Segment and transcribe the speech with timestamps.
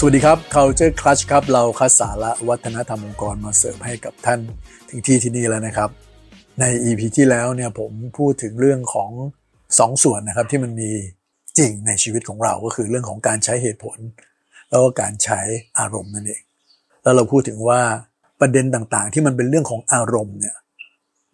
[0.00, 4.40] สวัสดีครับ Culture Clutch ครับ เราคัดสาระวัฒนธรรมองค์กรมาเสิร์ฟให้กับท่าน
[4.88, 5.90] ถึงที่ที่นี่แล้วนะครับ
[6.60, 9.10] ใน EP ที่แล้วเนี่ยผมพูดถึงเรื่องของ
[9.78, 10.90] สองส่วนนะครับที่มันมี
[11.58, 13.98] จริงในชีวิตของเราก็คือเรื่องของการใช้เหตุผล
[14.68, 15.40] แล้วก็การใช้
[15.78, 16.42] อารมณ์นั่นเอง
[17.02, 17.80] แล้วเราพูดถึงว่า
[18.40, 20.56] ประเด็นต่างๆ ที่มันเป็นเรื่องของอารมณ์เนี่ย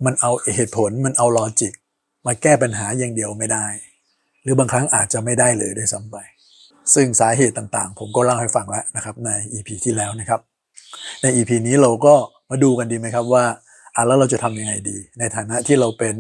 [0.04, 1.72] มันเอาเหตุผลมันเอาลอจิก
[2.26, 3.66] มาแก้ปัญหาอย่างเดียวไม่ได้
[4.42, 6.18] หรือบางครั้งอาจจะไม่ได้เลยด้วยซ้ำไป
[6.94, 10.40] ซึ่งสาเหตุต่างๆ ผมก็เล่าให้ฟังแล้วนะครับใน EP ที่แล้วนะครับ
[11.22, 12.14] ใน EP นี้เราก็
[12.50, 13.44] มาดูกันดีไหมครับว่า
[13.94, 16.14] อะแล้วเราจะทำยังไงดี ในฐานะที่เราเป็น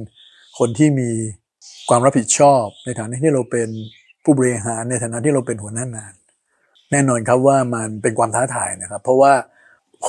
[0.58, 1.10] คนที่มี
[1.88, 3.68] ความรับผิดชอบ ในฐานะที่เราเป็น
[4.24, 6.14] ผู้บริหารในฐานะที่เราเป็นหัวหน้างาน
[6.90, 9.32] แน่นอนครับว่ามันเป็นความท้าทายนะครับ เพราะว่า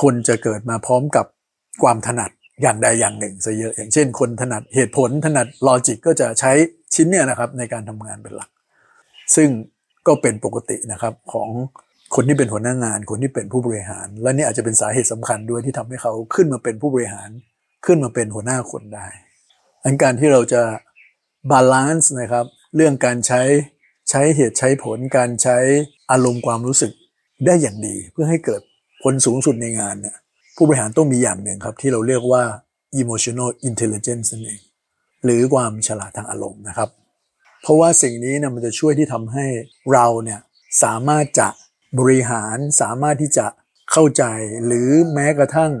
[0.00, 1.26] คนจะเกิดมาพร้อมกับ
[1.82, 2.30] ความถนัด
[2.62, 6.52] อย่างใดอย่างหนึ่งซะเยอะ อย่างเช่น คนถนัดเหตุผลถนัดลอจิกก็จะใช้
[6.94, 8.50] ชิ้นเนี่ยนะครับในการทำงานเป็นหลัก
[9.36, 9.48] ซึ่ง
[10.06, 11.48] ก็เป็นปกตินะครับของ
[12.14, 17.30] คนที่เป็นหัวหน้างาน คนที่เป็นผู้บริหาร และนี่อาจจะเป็นสาเหตุสำคัญด้วยที่ทำให้เขาขึ้นมาเป็นผู้บริหาร
[17.86, 19.08] ขึ้นมาเป็นหัวหน้าคนได้
[19.84, 20.62] อันการที่เราจะ
[21.50, 23.42] balance นะครับ เรื่องการใช้
[24.10, 25.58] ใช้เหตุใช้ผลการใช้
[26.10, 26.92] อารมณ์ความรู้สึก
[27.46, 28.60] ได้อย่างดี เพื่อให้เกิด
[29.02, 30.16] ผลสูงสุดในงานเนี่ย
[30.56, 32.42] ผู้บริหารต้องมีอย่างหนึ่งครับ ที่เราเรียกว่า
[33.00, 34.60] emotional intelligence นั่นเอง
[35.24, 36.90] หรือความฉลาดทางอารมณ์นะครับ
[37.66, 39.46] เพราะว่าสิ่งนี้เนี่ยมันจะช่วยที่ทำให้
[39.92, 40.40] เราเนี่ย
[40.82, 41.48] สามารถจะ
[41.98, 43.46] บริหารสามารถที่จะ
[43.92, 44.24] เข้าใจ
[44.66, 45.72] หรือแม้กระทั่ง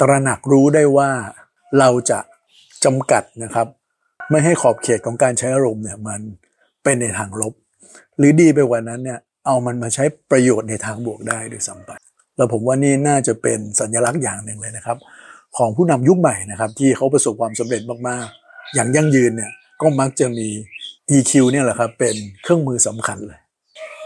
[0.00, 1.10] ตระหนักรู้ได้ว่า
[1.78, 2.18] เราจะ
[2.84, 3.66] จำกัดนะครับ
[4.30, 6.20] ไม่ให้ขอบเขตของการใช้อารมณ์เนี่ยมัน
[6.84, 7.54] เป็นในทางลบ
[8.18, 11.90] หรือดีไปกว่านั้นเนี่ยเอามันมาใช้ประโยชน์ในทางบวกได้ด้วยซ้ำไป
[12.36, 14.98] แล้วผมว่านี่น่าจะเป็นสัญลักษณ์อย่างหนึ่งเลยนะครับ
[15.56, 20.48] ของผู้นำยุคใหม่นะครับ ที่เขาประสบความสำเร็จมากๆ อย่างยั่งยืนเนี่ยก็มักจะมี
[21.16, 23.40] EQ เนี่ยแหละครับเป็นเครื่องมือสำคัญเลย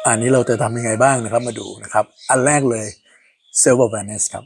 [0.06, 2.86] อันนี้เราจะทำยังไงบ้างนะครับมาดูนะครับ อันแรกเลย
[3.62, 4.44] self awareness ครับ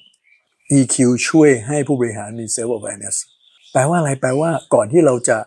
[0.78, 0.96] EQ
[1.28, 3.16] ช่วยให้ผู้บริหารมี self awareness
[3.72, 5.38] แปลว่าอะไรแปลว่าก่อนที่เราจะ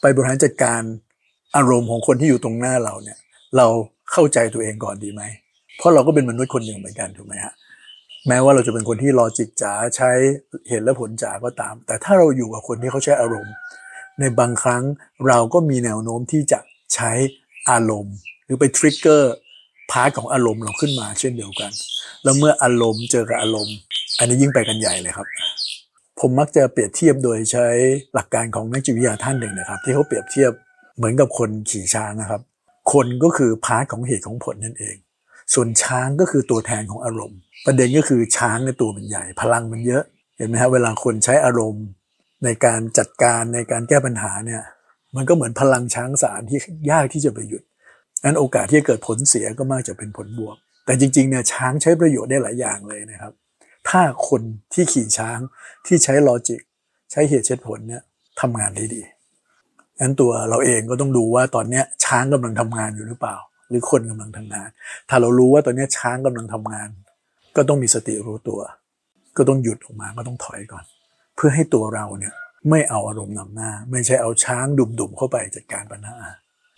[0.00, 0.82] ไปบริหารจัดการ
[1.56, 3.18] อารมณ์ของคนที่อยู่ตรงหน้าเราเนี่ย
[3.56, 3.66] เรา
[4.12, 5.22] เข้าใจตัวเองก่อนดีไหม
[5.78, 7.54] เพราะเราก็เป็นมนุษย์คนหนึ่งเหมือนกันถูกไหมฮะ
[8.28, 10.10] แม้ว่าเราจะเป็นคนที่ logic จ๋าใช้
[10.68, 13.54] เหตุและผลจ๋าก็ตาม แต่ถ้าเราอยู่กับคนที่เขาใช้อารมณ์
[14.20, 14.82] ในบางครั้ง
[15.26, 16.58] เราก็มีแนวโน้มที่จะ
[16.94, 17.12] ใช้
[17.70, 21.72] อารมณ์ หรือไป trigger part ของอารมณ์เราขึ้นมาเช่นเดียวกัน
[22.24, 23.76] แล้วเมื่ออารมณ์เจอกับอารมณ์
[24.18, 25.26] อันนี้ยิ่งไปกันใหญ่เลยครับ
[26.20, 27.66] ผมมักจะเปรียบเทียบโดยใช้
[28.14, 30.52] หลักการของนักจิตวิทยาท่านหนึ่งนะครับ ที่เขาเปรียบเทียบ
[30.96, 32.40] เหมือนกับคนขี่ช้างนะครับ
[32.92, 34.96] คนก็คือ part ของเหตุของผลนั่นเอง
[35.54, 40.02] ส่วนช้างก็คือตัวแทนของอารมณ์ ประเด็นก็คือช้างในตัวมันใหญ่ พลังมันเยอะ
[40.36, 41.84] เห็นไหมครับเวลาคนใช้อารมณ์
[42.44, 44.62] ในการจัดการในการแก้ปัญหาเนี่ย
[45.16, 46.58] มันก็เหมือนพลังช้างสารที่
[46.90, 47.62] ยากที่จะไปหยุด
[48.24, 53.32] นั้นโอกาสที่จะเกิดผลเสียก็มากกว่าจะเป็นผลบวก แต่จริงๆเนี่ยช้างใช้ประโยชน์ได้หลายอย่างเลยนะครับ
[53.88, 54.42] ถ้าคน
[54.72, 55.38] ที่ขี่ช้าง
[55.86, 56.62] ที่ใช้ logic
[57.10, 58.02] ใช้เหตุเช็ดผลเนี่ย
[58.40, 59.02] ทำงานได้ดี
[60.00, 63.36] งั้นตัวเราเองก็ต้องดูว่าตอนเนี้ยช้างกำลังทำงานอยู่หรือเปล่า
[63.68, 64.68] หรือคนกำลังทำงาน
[65.08, 66.88] ถ้าเรารู้ว่าตอนเนี้ยช้างกำลังทำงาน
[67.56, 68.60] ก็ต้องมีสติรู้ตัว
[69.36, 70.84] ก็ต้องหยุดออกมาก็ต้องถอยก่อน
[71.36, 72.34] เพื่อให้ตัวเราเนี่ย
[72.70, 76.16] ไม่เอาอารมณ์นำหน้า ไม่ใช่เอาช้างดุ่มๆเข้าไปจัดการปัญหา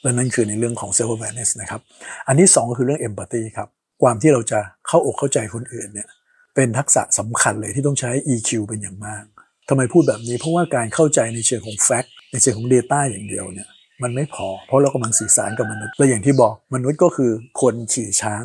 [0.02, 1.80] และนั่นคือในเรื่องของ self awareness นะครับ
[2.26, 3.68] อันที่สองก็คือเรื่อง empathy ครับ
[4.02, 6.08] ความที่เราจะเข้าอกเข้าใจคนอื่นเนี่ย
[6.54, 9.24] เป็นทักษะสำคัญเลยที่ต้องใช้ EQ เป็นอย่างมาก
[9.68, 13.68] ทำไมพูดแบบนี้เพราะว่าการเข้าใจในเชิงของ fact ในเชิงของ Data อย่างเดียวเนี่ย
[14.02, 18.42] มันไม่พอ เพราะเรากำลังสื่อสารกับมนุษย์และอย่างที่บอกมนุษย์ก็คือคนขี่ช้าง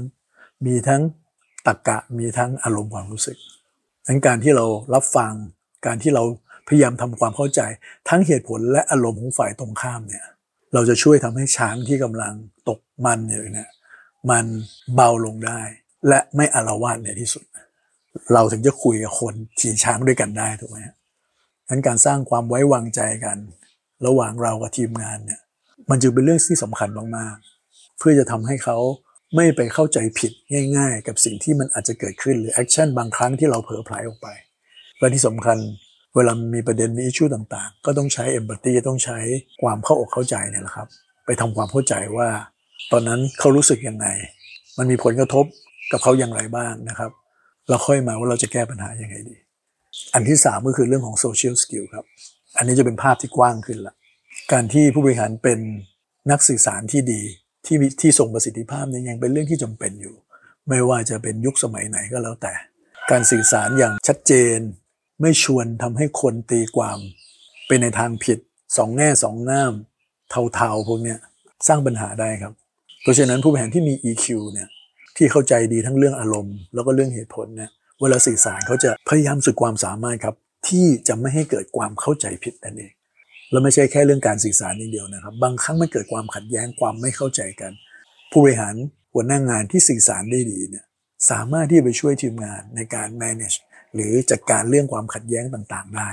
[0.66, 1.02] มีทั้ง
[1.68, 3.38] ตรรกะมีทั้งอารมณ์ความรู้สึก
[4.08, 5.34] ดังการที่เรารับฟัง
[5.85, 6.23] การที่เรา
[6.67, 7.62] พยายามทำความเข้าใจ
[8.09, 10.25] ทั้งเหตุผลและอารมณ์ของฝ่ายตรงข้ามเนี่ย
[10.73, 12.34] เราจะช่วยทำให้ช้างที่กำลัง
[12.69, 13.69] ตกมันอยู่เนี่ย
[14.29, 14.45] มัน
[14.95, 15.62] เบาลงได้
[16.07, 17.44] และไม่อารวาสในที่สุด
[18.34, 20.77] เราถึงจะคุยกับคนขี่ช้างด้วยกันได้ถูกไหม
[21.68, 23.38] งั้นการสร้างความไว้วางใจกัน
[24.06, 25.42] ระหว่างเรากับทีมงานเนี่ย
[25.89, 28.77] มันจึงเป็นเรื่องที่สำคัญมากๆ เพื่อจะทำให้เขา
[29.36, 30.31] ไม่ไปเข้าใจผิด
[30.77, 34.27] ง่าย ๆ กับสิ่งที่มันอาจจะเกิดขึ้นหรือแอคชั่นบางครั้งที่เราเผลอไผลออกไป
[35.00, 35.57] และที่สำคัญ
[36.16, 39.18] เวลามีประเด็นมีอิชชูต่างๆ ก็ต้องใช้เอมพัตตีต้องใช้
[39.62, 40.88] ความเข้าอกเข้าใจเนี่ยแหละครับ
[41.25, 42.30] ไปทำความเข้าใจว่า
[42.92, 44.07] ตอนนั้นเขารู้สึกยังไง
[44.78, 45.46] มันมีผลกระทบ
[45.92, 47.12] กับเขาอย่างไรบ้างนะครับ
[47.69, 49.36] เราค่อยมาว่าเราจะแก้ปัญหายังไงดี
[50.13, 52.06] อันที่สามก็คือเรื่องของโซเชียลสกิลครับ
[52.57, 53.95] อันนี้จะเป็นภาพที่กว้างขึ้นละ
[54.52, 55.60] การที่ผู้บริหารเป็น
[56.31, 57.22] นักสื่อสารที่ดี
[57.66, 60.16] ที่ที่ส่งประสิทธิภาพนี่ยยังเป็นเรื่องที่จำเป็นอยู่
[60.68, 62.54] ไม่ว่าจะเป็นยุคสมัยไหนก็แล้วแต่
[63.12, 64.60] การสื่อสารอย่างชัดเจน
[65.21, 66.98] ไม่ชวนทำให้คนตีความ
[67.68, 68.39] เป็นในทางผิด
[68.77, 69.74] สองแง่สองงาม
[70.54, 71.19] เทาๆพวกเนี้ย
[71.68, 72.54] สร้างปัญหาได้ครับ
[73.01, 74.68] เพราะฉะนั้นผู้บริหารที่มี EQ เนี่ย
[75.18, 77.69] ที่เข้าใจดีทั้งเรื่องอารมณ์ แล้วก็เรื่องเหตุผลเนี่ย
[78.01, 80.36] เวลาสื่อสารเขาจะพยายามสุดความสามารถครับ
[80.68, 82.94] ที่จะไม่ให้เกิดความเข้าใจผิดนั่นเอง
[83.51, 87.71] แล้วไม่ใช่แค่เรื่องการสื่อสารอย่างเดียวนะครับ บางครั้งมันเกิดความขัดแย้งความไม่เข้าใจกัน
[88.31, 88.75] ผู้บริหาร
[89.13, 90.86] หัวหน้างานที่สื่อสารได้ดีเนี่ย
[91.31, 93.57] สามารถที่ไปช่วยทีมงานในการ manage
[93.95, 96.12] หรือจัดการเรื่องความขัดแย้งต่างๆ ได้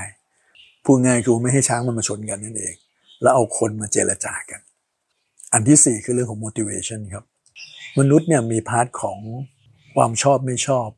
[0.85, 2.75] พูดง่ายคือไม่ให้ช้างมันมาชนกันนั่นเอง
[3.23, 4.61] แล้วเอาคนมาเจรจากัน
[5.53, 7.25] อันที่สี่คือเรื่องของ motivation ครับ
[7.99, 9.19] มนุษย์เนี่ยมี part ของ
[9.97, 10.89] ความชอบไม่ชอบ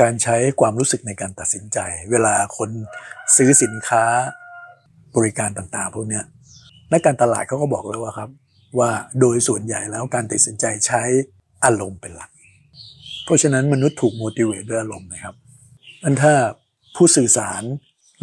[0.00, 1.78] การใช้ความรู้สึกในการตัดสินใจ
[2.10, 2.70] เวลาคน
[3.36, 4.04] ซื้อสินค้า
[5.16, 6.20] บริการต่างๆพวกนี้
[6.92, 8.30] นักการตลาดเขาก็บอกแล้วว่าครับ
[8.78, 8.90] ว่า
[9.20, 11.02] โดยส่วนใหญ่แล้วการตัดสินใจใช้
[11.64, 12.30] อารมณ์เป็นหลัก
[13.24, 15.34] เพราะฉะนั้นมนุษย์ถูก motivate ด้วยอารมณ์นะครับ
[16.04, 16.34] อันถ้า
[16.96, 17.62] ผู้สื่อสาร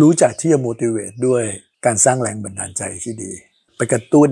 [0.01, 1.43] รู้จักที่จะ motivate ด้วย
[1.85, 3.31] การสร้างแรงบันดาลใจที่ดี
[3.77, 4.29] ไปกระตุ้น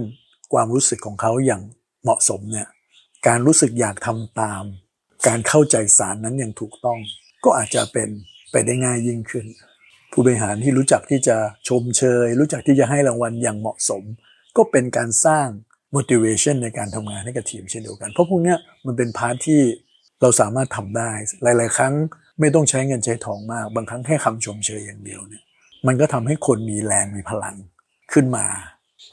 [0.53, 1.61] ความรู้สึกของเขาอย่าง
[2.03, 2.67] เหมาะสมเนี่ย
[3.27, 4.63] การรู้สึกอยากทำตาม
[5.27, 6.99] การเข้าใจสารนั้นอย่างถูกต้อง
[7.43, 8.09] ก็อาจจะเป็น
[8.51, 9.45] ไปได้ง่ายยิ่งขึ้น
[10.11, 14.03] ผู้บริหารที่รู้จักที่จะชมเชย รู้จักที่จะให้รางวัลอย่างเหมาะสม
[14.57, 15.47] ก็เป็นการสร้าง
[15.95, 18.55] motivation ในการทำงานให้กับทีมเช่นเดียวกัน เพราะพวกนี้
[18.85, 19.61] มันเป็นพาร์ทที่
[20.21, 21.11] เราสามารถทำได้
[21.43, 21.93] หลาย ๆ ครั้ง
[22.39, 25.43] ไม่ต้องใช้เงินใช้ทองมาก บางครั้งแค่คำชมเชยอย่างเดียวเนี่ย
[25.87, 27.55] มันก็ทำให้คนมีแรงมีพลัง
[28.13, 28.45] ขึ้นมา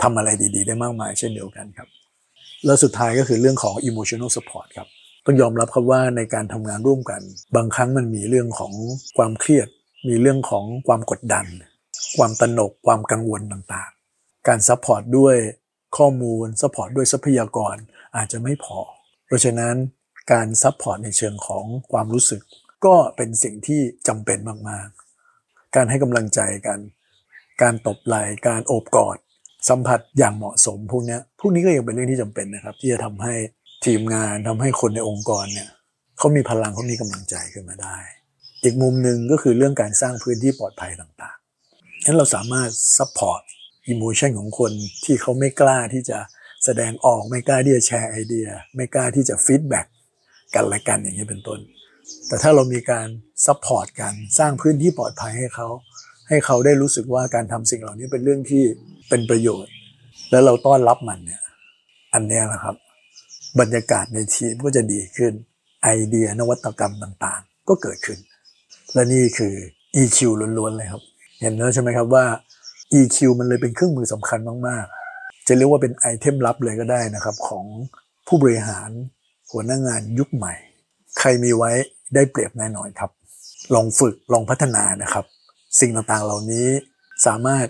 [0.03, 1.89] ทำอะไรดีๆ ได้มากมายเช่นเดียวกันครับ
[2.65, 4.89] แล้วสุดท้ายก็คือเรื่องของ emotional support ครับ
[5.25, 7.21] ต้องยอมรับครับว่าในการทำงานร่วมกัน
[7.57, 8.73] บางครั้งมันมีเรื่องของ
[9.17, 9.69] ความเครียด
[10.09, 11.47] มีเรื่องของความกดดัน
[12.17, 15.37] ความตระหนกความกังวลต่างๆ การ support ด้วย
[15.97, 17.77] ข้อมูล support ด้วยทรัพยากร
[18.17, 18.79] อาจจะไม่พอ
[19.27, 19.75] เพราะฉะนั้น
[20.33, 22.43] การ support ในเชิงของความรู้สึก
[22.87, 24.39] ก็เป็นสิ่งที่จำเป็น
[24.69, 24.89] มาก
[25.33, 26.79] ๆ การให้กำลังใจกัน
[27.63, 29.19] การตบไหล่การโอบกอด
[29.69, 33.35] สัมผัสอย่างเหมาะสมพวกนี้พวกนี้ก็ยังเป็นเรื่องที่จำเป็นนะครับ ที่จะทำให้
[33.85, 35.71] ทีมงานทำให้คนในองค์กรเนี่ย
[36.19, 37.97] เขามีพลังเขามีกำลังใจขึ้นมาได้
[38.63, 43.43] อีกมุมหนึ่งก็คือเรื่องการสร้างพื้นที่ปลอดภัยต่างๆฉะนั้นเราสามารถ support
[43.89, 44.73] emotion ของคน
[45.05, 46.19] ที่เขาไม่กล้าที่จะ
[46.65, 48.47] แสดงออกไม่กล้าที่จะแชร์ไอเดีย
[48.77, 49.87] ไม่กล้าที่จะ feedback
[50.55, 51.61] กันและกันอย่างนี้เป็นต้น
[52.29, 53.09] แต่ถ้าเรามีการ
[53.47, 55.69] support กันสร้างพื้นที่ปลอดภัยให้เขา
[56.29, 58.65] ให้เขาได้รู้สึกว่าการทำสิ่งเหล่านี้เป็นเรื่องที่
[59.09, 59.73] เป็นประโยชน์
[60.31, 61.43] แล้วเราต้อนรับมันเนี่ย
[62.15, 62.77] อันนี้แหละครับ
[63.61, 65.33] บรรยากาศในทีมก็จะดีขึ้น
[65.83, 68.19] ไอเดียนวัตกรรมต่างๆ ก็เกิดขึ้น
[68.95, 69.55] และนี่คือ
[70.03, 70.19] EQ
[70.59, 71.03] ล้วนๆเลยครับ
[71.41, 72.25] เห็นแล้วใช่ไหมครับว่า
[72.99, 77.65] EQ มันเลยเป็นเครื่องมือสำคัญมากๆ จะเรียกว่าเป็นไอเทมลับเลยก็ได้นะครับ ของ
[78.27, 78.91] ผู้บริหาร
[79.51, 80.55] หัวหน้างานยุคใหม่
[81.19, 81.71] ใครมีไว้
[82.15, 83.11] ได้เปรียบแน่นอนครับ
[83.75, 85.25] ลองฝึกลองพัฒนานะครับ
[85.81, 86.69] สิ่งต่างๆเหล่านี้
[87.27, 87.67] สามารถ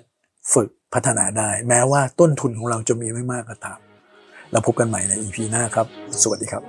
[0.55, 3.79] ฝึกพัฒนาได้ แม้ว่าต้นทุนของเราจะมีไม่มากก็ตาม
[4.51, 5.87] แล้วพบกันใหม่ใน EP หน้าครับ
[6.23, 6.63] สวัสดีครับ